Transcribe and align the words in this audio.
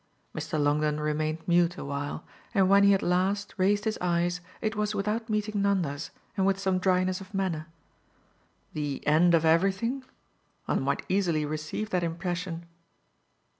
Mr. 0.33 0.59
Longdon 0.59 0.99
remained 0.99 1.47
mute 1.47 1.77
a 1.77 1.85
while, 1.85 2.23
and 2.55 2.67
when 2.67 2.81
he 2.83 2.95
at 2.95 3.03
last, 3.03 3.53
raised 3.57 3.85
his 3.85 3.99
eyes 4.01 4.41
it 4.59 4.75
was 4.75 4.95
without 4.95 5.29
meeting 5.29 5.61
Nanda's 5.61 6.09
and 6.35 6.43
with 6.47 6.57
some 6.57 6.79
dryness 6.79 7.21
of 7.21 7.35
manner. 7.35 7.67
"The 8.73 9.05
end 9.05 9.35
of 9.35 9.45
everything? 9.45 10.03
One 10.65 10.81
might 10.81 11.05
easily 11.07 11.45
receive 11.45 11.91
that 11.91 12.01
impression." 12.01 12.65